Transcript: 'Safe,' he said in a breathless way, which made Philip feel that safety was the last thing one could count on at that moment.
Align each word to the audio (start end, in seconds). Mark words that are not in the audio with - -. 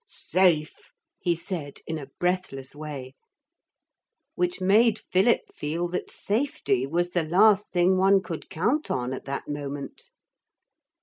'Safe,' 0.03 0.89
he 1.19 1.35
said 1.35 1.79
in 1.85 1.99
a 1.99 2.07
breathless 2.19 2.75
way, 2.75 3.13
which 4.33 4.59
made 4.59 4.97
Philip 4.97 5.41
feel 5.53 5.87
that 5.89 6.09
safety 6.09 6.87
was 6.87 7.11
the 7.11 7.21
last 7.23 7.69
thing 7.71 7.97
one 7.97 8.23
could 8.23 8.49
count 8.49 8.89
on 8.89 9.13
at 9.13 9.25
that 9.25 9.47
moment. 9.47 10.09